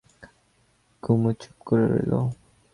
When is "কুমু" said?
1.03-1.29